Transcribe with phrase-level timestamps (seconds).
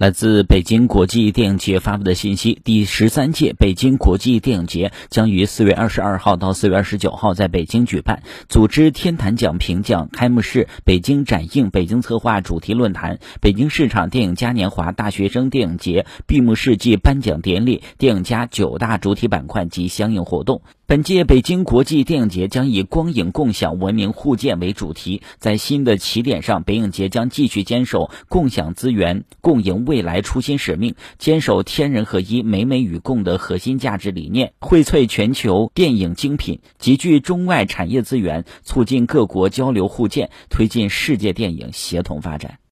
[0.00, 20.62] 来自北京国际电影节发布的信息：第十三届北京国际电影节将于四月二十二号到四月二十九号在北京举办，组织天坛奖评奖开幕式、北京展映、北京策划主题论坛、北京市场电影嘉年华、大学生电影节闭幕式暨颁奖典礼、电影家九大主题板块及相应活动。
[20.90, 42.60] 本届北京国际电影节将以光影共享、文明互鉴为主题，在新的起点上，北影节将继续坚守共享资源、共赢未来初心使命，坚守天人合一、美美与共的核心价值理念，荟萃全球电影精品，集聚中外产业资源，促进各国交流互鉴，推进世界电影协同发展。